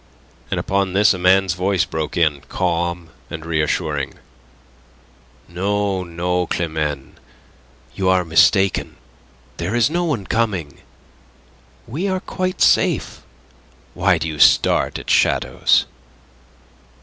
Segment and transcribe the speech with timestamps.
[0.49, 4.15] And upon this a man's voice broke in, calm and reassuring:
[5.47, 7.19] "No, no, Climene;
[7.93, 8.95] you are mistaken.
[9.57, 10.79] There is no one coming.
[11.85, 13.21] We are quite safe.
[13.93, 15.85] Why do you start at shadows?"